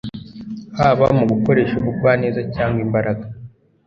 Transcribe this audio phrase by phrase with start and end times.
[0.77, 3.25] haba mu gukoresha ubugwaneza cyangwa imbaraga;